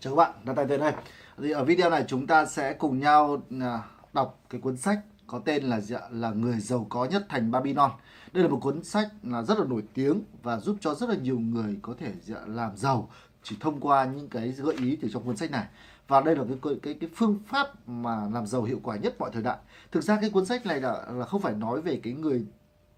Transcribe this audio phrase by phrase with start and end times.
[0.00, 0.92] chào các bạn, đã tay Tuyền đây.
[1.38, 5.38] Thì ở video này chúng ta sẽ cùng nhau à, đọc cái cuốn sách có
[5.44, 7.90] tên là là người giàu có nhất thành Babylon.
[8.32, 11.16] Đây là một cuốn sách là rất là nổi tiếng và giúp cho rất là
[11.16, 12.12] nhiều người có thể
[12.46, 13.10] làm giàu
[13.42, 15.66] chỉ thông qua những cái gợi ý từ trong cuốn sách này.
[16.08, 19.30] Và đây là cái cái cái phương pháp mà làm giàu hiệu quả nhất mọi
[19.32, 19.58] thời đại.
[19.92, 22.46] Thực ra cái cuốn sách này là, là không phải nói về cái người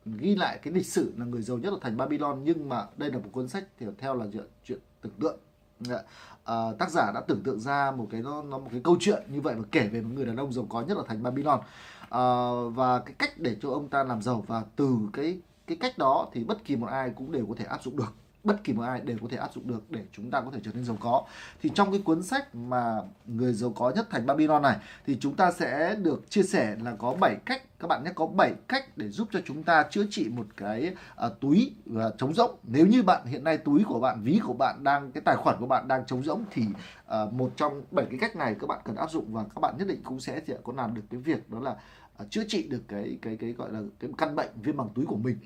[0.06, 3.10] ghi lại cái lịch sử là người giàu nhất ở thành Babylon nhưng mà đây
[3.10, 5.38] là một cuốn sách theo theo là chuyện, chuyện tưởng tượng
[6.44, 9.22] à, tác giả đã tưởng tượng ra một cái nó, nó một cái câu chuyện
[9.28, 11.60] như vậy mà kể về một người đàn ông giàu có nhất ở thành Babylon.
[12.10, 15.98] À, và cái cách để cho ông ta làm giàu và từ cái cái cách
[15.98, 18.72] đó thì bất kỳ một ai cũng đều có thể áp dụng được bất kỳ
[18.72, 20.84] một ai đều có thể áp dụng được để chúng ta có thể trở nên
[20.84, 21.24] giàu có.
[21.62, 24.76] Thì trong cái cuốn sách mà người giàu có nhất thành Babylon này
[25.06, 28.26] thì chúng ta sẽ được chia sẻ là có 7 cách các bạn nhé có
[28.26, 30.94] 7 cách để giúp cho chúng ta chữa trị một cái
[31.26, 32.56] uh, túi uh, trống rỗng.
[32.62, 35.56] Nếu như bạn hiện nay túi của bạn ví của bạn đang cái tài khoản
[35.60, 38.80] của bạn đang trống rỗng thì uh, một trong bảy cái cách này các bạn
[38.84, 41.50] cần áp dụng và các bạn nhất định cũng sẽ có làm được cái việc
[41.50, 44.76] đó là uh, chữa trị được cái cái cái gọi là cái căn bệnh viêm
[44.76, 45.38] màng túi của mình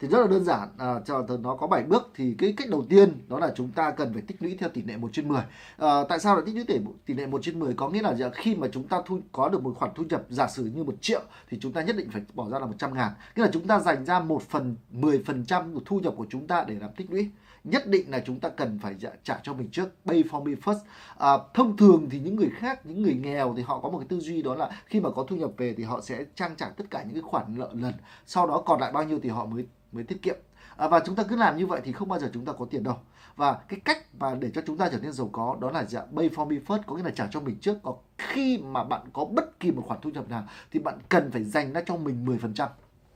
[0.00, 2.84] thì rất là đơn giản à, cho nó có 7 bước thì cái cách đầu
[2.88, 5.42] tiên đó là chúng ta cần phải tích lũy theo tỷ lệ 1 trên 10
[5.76, 8.30] à, tại sao lại tích lũy tỷ, tỷ lệ 1 trên 10 có nghĩa là
[8.34, 10.94] khi mà chúng ta thu có được một khoản thu nhập giả sử như một
[11.00, 13.12] triệu thì chúng ta nhất định phải bỏ ra là 100 ngàn.
[13.36, 16.26] Nghĩa là chúng ta dành ra một phần 10 phần trăm của thu nhập của
[16.30, 17.30] chúng ta để làm tích lũy.
[17.64, 19.88] Nhất định là chúng ta cần phải trả, trả cho mình trước.
[20.04, 20.78] Pay for me first.
[21.18, 24.06] À, thông thường thì những người khác những người nghèo thì họ có một cái
[24.08, 26.70] tư duy đó là khi mà có thu nhập về thì họ sẽ trang trải
[26.76, 27.94] tất cả những cái khoản nợ lần.
[28.26, 30.36] Sau đó còn lại bao nhiêu thì họ mới mới tiết kiệm.
[30.76, 32.66] À, và chúng ta cứ làm như vậy thì không bao giờ chúng ta có
[32.70, 32.96] tiền đâu.
[33.36, 36.16] Và cái cách mà để cho chúng ta trở nên giàu có đó là dạng
[36.16, 37.78] pay for me first có nghĩa là trả cho mình trước.
[37.82, 41.30] Còn khi mà bạn có bất kỳ một khoản thu nhập nào thì bạn cần
[41.30, 42.68] phải dành ra cho mình 10%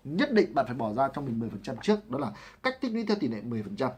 [0.04, 2.10] nhất định bạn phải bỏ ra cho mình 10% trước.
[2.10, 3.90] Đó là cách tích lũy theo tỷ lệ 10%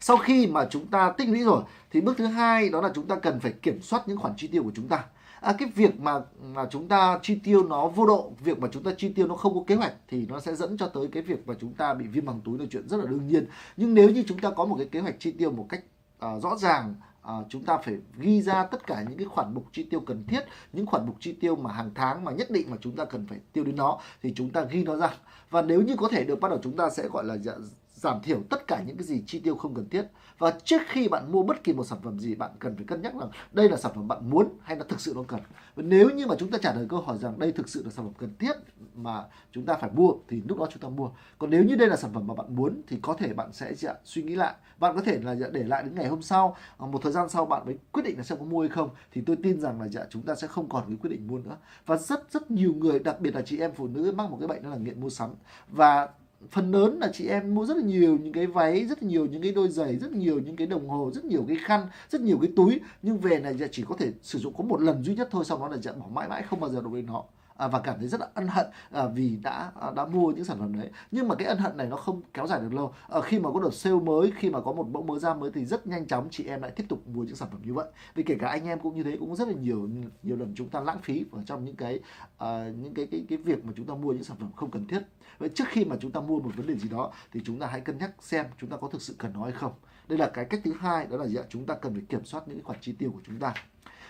[0.00, 3.06] sau khi mà chúng ta tích lũy rồi thì bước thứ hai đó là chúng
[3.06, 5.04] ta cần phải kiểm soát những khoản chi tiêu của chúng ta
[5.40, 8.82] à, cái việc mà mà chúng ta chi tiêu nó vô độ việc mà chúng
[8.82, 11.22] ta chi tiêu nó không có kế hoạch thì nó sẽ dẫn cho tới cái
[11.22, 13.46] việc mà chúng ta bị viêm bằng túi là chuyện rất là đương nhiên.
[13.76, 15.84] Nhưng nếu như chúng ta có một cái kế hoạch chi tiêu một cách
[16.26, 16.94] uh, rõ ràng
[17.28, 20.24] À, chúng ta phải ghi ra tất cả những cái khoản mục chi tiêu cần
[20.26, 20.40] thiết
[20.72, 23.26] những khoản mục chi tiêu mà hàng tháng mà nhất định mà chúng ta cần
[23.26, 25.14] phải tiêu đến nó thì chúng ta ghi nó ra.
[25.50, 27.52] Và nếu như có thể được bắt đầu chúng ta sẽ gọi là dạ,
[27.98, 30.02] giảm thiểu tất cả những cái gì chi tiêu không cần thiết.
[30.38, 33.02] Và trước khi bạn mua bất kỳ một sản phẩm gì bạn cần phải cân
[33.02, 35.40] nhắc rằng đây là sản phẩm bạn muốn hay là thực sự nó cần.
[35.74, 37.90] Và nếu như mà chúng ta trả lời câu hỏi rằng đây thực sự là
[37.90, 38.56] sản phẩm cần thiết
[38.94, 41.10] mà chúng ta phải mua thì lúc đó chúng ta mua.
[41.38, 43.74] Còn nếu như đây là sản phẩm mà bạn muốn thì có thể bạn sẽ
[43.74, 44.54] dạ, suy nghĩ lại.
[44.78, 47.28] Bạn có thể là dạ, để lại đến ngày hôm sau ờ, một thời gian
[47.28, 49.80] sau bạn mới quyết định là sẽ có mua hay không thì tôi tin rằng
[49.80, 51.56] là dạ, chúng ta sẽ không còn cái quyết định mua nữa.
[51.86, 54.48] Và rất rất nhiều người đặc biệt là chị em phụ nữ mắc một cái
[54.48, 55.30] bệnh đó là nghiện mua sắm.
[55.68, 56.08] Và
[56.50, 59.42] phần lớn là chị em mua rất là nhiều những cái váy, rất nhiều những
[59.42, 62.38] cái đôi giày, rất nhiều những cái đồng hồ, rất nhiều cái khăn, rất nhiều
[62.42, 62.80] cái túi.
[63.02, 65.58] Nhưng về này chỉ có thể sử dụng có một lần duy nhất thôi, sau
[65.58, 67.24] đó là dặn bỏ mãi mãi, không bao giờ được đến nó
[67.58, 70.44] À, và cảm thấy rất là ân hận à, vì đã à, đã mua những
[70.44, 70.90] sản phẩm đấy.
[71.10, 72.94] Nhưng mà cái ân hận này nó không kéo dài được lâu.
[73.22, 75.64] Khi mà có đợt sale mới khi mà có một mẫu mới ra mới thì
[75.64, 77.86] rất nhanh chóng chị em lại tiếp tục mua những sản phẩm như vậy.
[78.14, 79.88] Vì kể cả anh em cũng như thế cũng rất là nhiều
[80.22, 82.00] nhiều lần chúng ta lãng phí ở trong những cái
[82.44, 82.48] uh,
[82.82, 85.00] những cái cái cái việc mà chúng ta mua những sản phẩm không cần thiết.
[85.38, 87.66] Vậy trước khi mà chúng ta mua một vấn đề gì đó thì chúng ta
[87.66, 89.72] hãy cân nhắc xem chúng ta có thực sự cần nó hay không.
[90.08, 91.42] Đây là cái cách thứ hai đó là gì ạ?
[91.48, 93.54] Chúng ta cần phải kiểm soát những khoản chi tiêu của chúng ta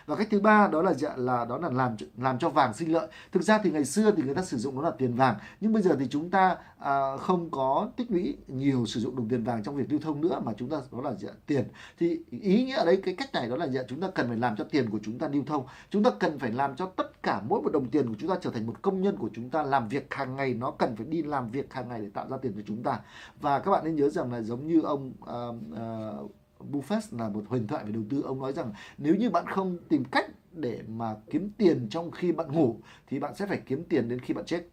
[0.09, 2.93] và cách thứ ba đó là dạ- là đó là làm làm cho vàng sinh
[2.93, 3.09] lợi.
[3.33, 5.73] Thực ra thì ngày xưa thì người ta sử dụng nó là tiền vàng nhưng
[5.73, 9.45] bây giờ thì chúng ta à, không có tích lũy nhiều sử dụng đồng tiền
[9.45, 11.65] vàng trong việc lưu thông nữa mà chúng ta đó là dạ, tiền.
[11.99, 14.37] Thì ý nghĩa ở đây cái cách này đó là dạ, chúng ta cần phải
[14.37, 15.67] làm cho tiền của chúng ta lưu thông.
[15.91, 18.37] Chúng ta cần phải làm cho tất cả mỗi một đồng tiền của chúng ta
[18.41, 20.55] trở thành một công nhân của chúng ta làm việc hàng ngày.
[20.55, 23.01] Nó cần phải đi làm việc hàng ngày để tạo ra tiền cho chúng ta.
[23.41, 26.31] Và các bạn nên nhớ rằng là giống như ông uh, uh,
[26.73, 29.79] Buffett là một huyền thoại về đầu tư ông nói rằng nếu như bạn không
[29.89, 32.77] tìm cách để mà kiếm tiền trong khi bạn ngủ
[33.07, 34.69] thì bạn sẽ phải kiếm tiền đến khi bạn chết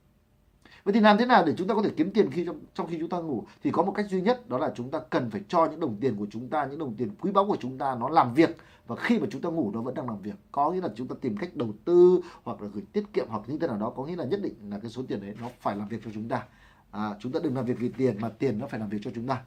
[0.86, 2.88] Vậy thì làm thế nào để chúng ta có thể kiếm tiền khi trong, trong
[2.88, 3.44] khi chúng ta ngủ?
[3.64, 5.98] Thì có một cách duy nhất đó là chúng ta cần phải cho những đồng
[6.02, 8.58] tiền của chúng ta, những đồng tiền quý báu của chúng ta nó làm việc
[8.88, 10.36] và khi mà chúng ta ngủ nó vẫn đang làm việc.
[10.52, 13.42] Có nghĩa là chúng ta tìm cách đầu tư hoặc là gửi tiết kiệm hoặc
[13.48, 15.50] như thế nào đó có nghĩa là nhất định là cái số tiền đấy nó
[15.60, 16.44] phải làm việc cho chúng ta.
[16.92, 19.12] À, chúng ta đừng làm việc vì tiền mà tiền nó phải làm việc cho
[19.16, 19.42] chúng ta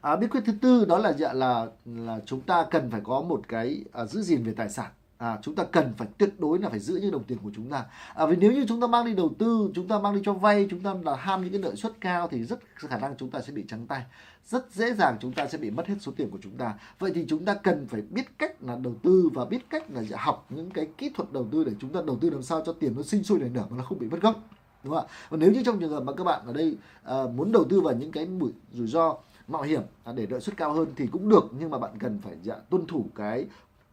[0.00, 3.20] à, bí quyết thứ tư đó là dạ là là chúng ta cần phải có
[3.20, 4.90] một cái à, giữ gìn về tài sản.
[5.18, 7.70] À, chúng ta cần phải tuyệt đối là phải giữ những đồng tiền của chúng
[7.70, 7.84] ta.
[8.14, 10.32] À, vì nếu như chúng ta mang đi đầu tư chúng ta mang đi cho
[10.32, 13.30] vay chúng ta là ham những cái lợi suất cao thì rất khả năng chúng
[13.30, 14.02] ta sẽ bị trắng tay.
[14.46, 16.74] Rất dễ dàng chúng ta sẽ bị mất hết số tiền của chúng ta.
[16.98, 20.02] Vậy thì chúng ta cần phải biết cách là đầu tư và biết cách là
[20.02, 22.62] dạ học những cái kỹ thuật đầu tư để chúng ta đầu tư làm sao
[22.66, 24.36] cho tiền nó sinh sôi nảy nở mà nó không bị mất gốc.
[24.84, 25.12] Đúng không ạ?
[25.28, 26.76] Và nếu như trong trường hợp mà các bạn ở đây
[27.10, 28.28] uh, muốn đầu tư vào những cái
[28.72, 29.16] rủi ro
[29.52, 32.18] mạo hiểm à, để lợi suất cao hơn thì cũng được nhưng mà bạn cần
[32.22, 33.46] phải dạ, tuân thủ cái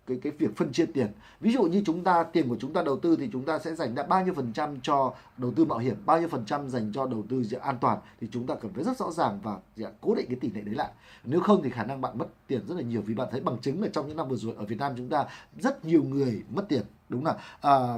[0.07, 1.07] cái cái việc phân chia tiền.
[1.39, 3.75] Ví dụ như chúng ta tiền của chúng ta đầu tư thì chúng ta sẽ
[3.75, 6.69] dành ra bao nhiêu phần trăm cho đầu tư mạo hiểm bao nhiêu phần trăm
[6.69, 9.39] dành cho đầu tư dạ, an toàn thì chúng ta cần phải rất rõ ràng
[9.43, 10.89] và dạ, cố định cái tỷ lệ đấy lại.
[11.23, 13.57] Nếu không thì khả năng bạn mất tiền rất là nhiều vì bạn thấy bằng
[13.61, 15.25] chứng là trong những năm vừa rồi ở Việt Nam chúng ta
[15.59, 17.97] rất nhiều người mất tiền đúng là à,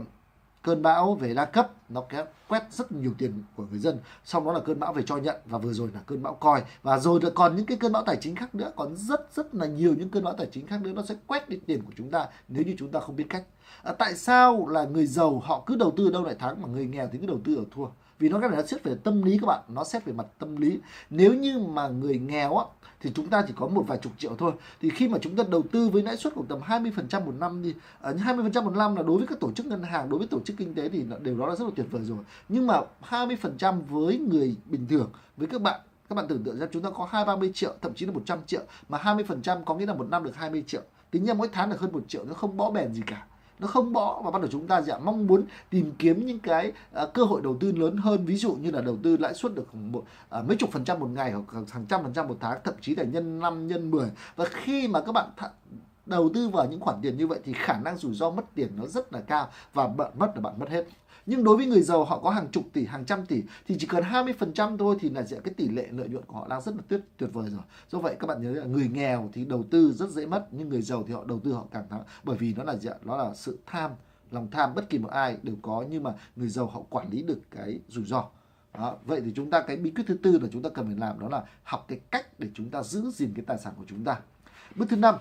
[0.61, 2.03] cơn bão về đa cấp nó
[2.47, 3.99] quét rất nhiều tiền của người dân.
[4.25, 6.63] Xong đó là cơn bão về cho nhận và vừa rồi là cơn bão coi
[6.83, 9.55] và rồi là còn những cái cơn bão tài chính khác nữa còn rất rất
[9.55, 11.93] là nhiều những cơn bão tài chính khác nữa nó sẽ quét đi tiền của
[11.97, 13.43] chúng ta nếu như chúng ta không biết cách.
[13.83, 16.85] À, tại sao là người giàu họ cứ đầu tư đâu lại thắng mà người
[16.85, 17.85] nghèo thì cứ đầu tư ở thua?
[18.19, 20.25] Vì nó cái này nó xét về tâm lý các bạn nó xét về mặt
[20.39, 20.79] tâm lý.
[21.09, 22.65] Nếu như mà người nghèo á
[23.01, 24.51] thì chúng ta chỉ có một vài chục triệu thôi.
[24.81, 27.63] Thì khi mà chúng ta đầu tư với lãi suất của tầm 20% một năm
[27.63, 30.17] đi ở à, 20% một năm là đối với các tổ chức ngân hàng đối
[30.17, 32.17] với tổ chức kinh tế thì đều đó là rất là tuyệt vời rồi.
[32.49, 36.67] Nhưng mà 20% với người bình thường với các bạn các bạn tưởng tượng ra
[36.71, 39.75] chúng ta có hai ba mươi triệu thậm chí là 100 triệu mà 20% có
[39.75, 40.81] nghĩa là một năm được 20 triệu.
[41.11, 43.25] Tính ra mỗi tháng được hơn một triệu nó không bỏ bèn gì cả
[43.59, 46.71] nó không bỏ và bắt đầu chúng ta sẽ mong muốn tìm kiếm những cái
[47.03, 48.25] uh, cơ hội đầu tư lớn hơn.
[48.25, 50.03] Ví dụ như là đầu tư lãi suất được một
[50.39, 52.73] uh, mấy chục phần trăm một ngày hoặc hàng trăm phần trăm một tháng thậm
[52.81, 55.29] chí là nhân 5 nhân 10 và khi mà các bạn
[56.09, 58.69] đầu tư vào những khoản tiền như vậy thì khả năng rủi ro mất tiền
[58.75, 60.85] nó rất là cao và bạn mất là bạn mất hết.
[61.25, 63.87] Nhưng đối với người giàu, họ có hàng chục tỷ, hàng trăm tỷ thì chỉ
[63.87, 66.81] cần 20% thôi thì là cái tỷ lệ lợi nhuận của họ đang rất là
[66.87, 67.61] tuyệt tuyệt vời rồi.
[67.89, 70.69] Do vậy các bạn nhớ là người nghèo thì đầu tư rất dễ mất, nhưng
[70.69, 72.03] người giàu thì họ đầu tư họ càng thắng.
[72.23, 73.91] Bởi vì nó là gì nó là sự tham,
[74.31, 77.23] lòng tham, bất kỳ một ai đều có nhưng mà người giàu họ quản lý
[77.23, 78.25] được cái rủi ro.
[78.73, 78.95] Đó.
[79.05, 81.19] vậy thì chúng ta cái bí quyết thứ tư là chúng ta cần phải làm
[81.19, 84.03] đó là học cái cách để chúng ta giữ gìn cái tài sản của chúng
[84.03, 84.19] ta.
[84.75, 85.15] Bước thứ năm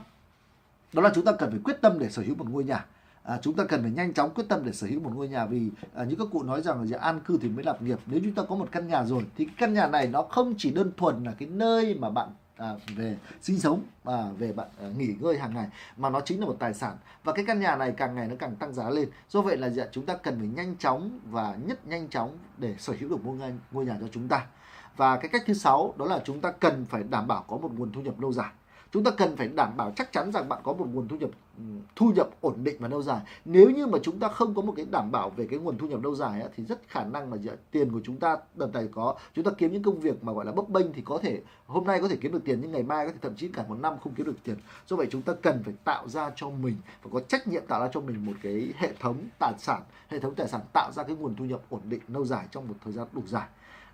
[0.93, 2.85] đó là chúng ta cần phải quyết tâm để sở hữu một ngôi nhà.
[3.23, 5.46] À, chúng ta cần phải nhanh chóng quyết tâm để sở hữu một ngôi nhà
[5.46, 7.99] vì à, như các cụ nói rằng là an cư thì mới lập nghiệp.
[8.06, 10.55] Nếu chúng ta có một căn nhà rồi thì cái căn nhà này nó không
[10.58, 14.69] chỉ đơn thuần là cái nơi mà bạn à, về sinh sống à, về bạn
[14.81, 16.96] à, nghỉ ngơi hàng ngày mà nó chính là một tài sản.
[17.25, 19.08] Và cái căn nhà này càng ngày nó càng tăng giá lên.
[19.29, 22.75] Do vậy là dạ, chúng ta cần phải nhanh chóng và nhất nhanh chóng để
[22.79, 24.46] sở hữu được ngôi ngôi nhà cho chúng ta.
[24.96, 27.73] Và cái cách thứ sáu đó là chúng ta cần phải đảm bảo có một
[27.76, 28.52] nguồn thu nhập lâu dài
[28.93, 31.31] chúng ta cần phải đảm bảo chắc chắn rằng bạn có một nguồn thu nhập
[31.58, 31.64] ừ,
[31.96, 33.20] thu nhập ổn định và lâu dài.
[33.44, 35.87] Nếu như mà chúng ta không có một cái đảm bảo về cái nguồn thu
[35.87, 38.73] nhập lâu dài ấy, thì rất khả năng mà dạ, tiền của chúng ta đợt
[38.73, 39.14] này có.
[39.35, 41.85] Chúng ta kiếm những công việc mà gọi là bấp bênh thì có thể hôm
[41.85, 43.76] nay có thể kiếm được tiền nhưng ngày mai có thể thậm chí cả một
[43.81, 44.56] năm không kiếm được tiền.
[44.87, 47.81] Do vậy chúng ta cần phải tạo ra cho mình và có trách nhiệm tạo
[47.81, 51.02] ra cho mình một cái hệ thống tài sản hệ thống tài sản tạo ra
[51.02, 53.49] cái nguồn thu nhập ổn định lâu dài trong một thời gian đủ dài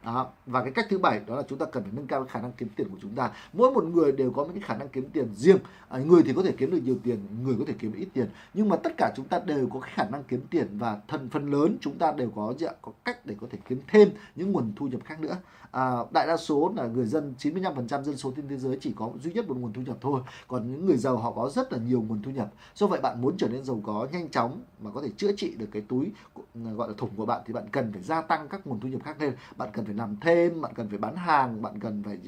[0.04, 0.32] đó.
[0.46, 2.40] và cái cách thứ bảy đó là chúng ta cần phải nâng cao cái khả
[2.40, 3.30] năng kiếm tiền của chúng ta.
[3.52, 5.58] Mỗi một người đều có những khả năng kiếm tiền riêng.
[5.88, 8.28] À, người thì có thể kiếm được nhiều tiền người có thể kiếm ít tiền.
[8.54, 11.50] Nhưng mà tất cả chúng ta đều có khả năng kiếm tiền và thần phần
[11.50, 14.86] lớn chúng ta đều có có cách để có thể kiếm thêm những nguồn thu
[14.86, 15.36] nhập khác nữa
[15.74, 19.10] à, đại đa số là người dân 95% dân số trên thế giới chỉ có
[19.22, 20.20] duy nhất một nguồn thu nhập thôi.
[20.48, 22.52] Còn những người giàu họ có rất là nhiều nguồn thu nhập.
[22.74, 25.54] Do vậy bạn muốn trở nên giàu có nhanh chóng mà có thể chữa trị
[25.58, 28.48] được cái túi à, gọi là thủng của bạn thì bạn cần phải gia tăng
[28.48, 29.34] các nguồn thu nhập khác lên.
[29.56, 32.18] Bạn cần phải làm thêm bạn cần phải bán hàng bạn cần phải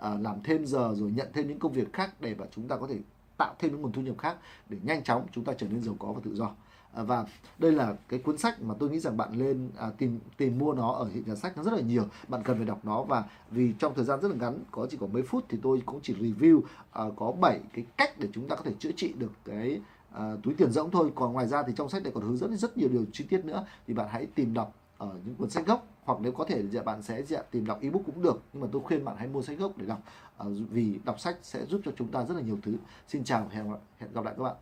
[0.00, 2.76] à, làm thêm giờ rồi nhận thêm những công việc khác để mà chúng ta
[2.76, 2.98] có thể
[3.36, 4.36] tạo thêm những nguồn thu nhập khác
[4.68, 6.50] để nhanh chóng chúng ta trở nên giàu có và tự do.
[6.94, 7.24] À, và
[7.58, 10.74] đây là cái cuốn sách mà tôi nghĩ rằng bạn lên à, tìm tìm mua
[10.74, 12.04] nó ở hiện nhà sách nó rất là nhiều.
[12.28, 14.96] Bạn cần phải đọc nó và vì trong thời gian rất là ngắn có chỉ
[15.00, 16.60] có mấy phút thì tôi cũng chỉ review
[16.92, 19.80] à, có 7 cái cách để chúng ta có thể chữa trị được cái
[20.12, 21.12] à, túi tiền rỗng thôi.
[21.14, 23.44] Còn ngoài ra thì trong sách này còn hướng dẫn rất nhiều điều chi tiết
[23.44, 23.66] nữa.
[23.86, 26.78] Thì bạn hãy tìm đọc ở những cuốn sách gốc hoặc nếu có thể thì
[26.84, 28.42] bạn sẽ dạ, tìm đọc ebook cũng được.
[28.52, 30.02] Nhưng mà tôi khuyên bạn hãy mua sách gốc để đọc
[30.38, 32.74] à, vì đọc sách sẽ giúp cho chúng ta rất là nhiều thứ.
[33.08, 33.70] Xin chào hẹn
[34.14, 34.56] gặp lại các bạn.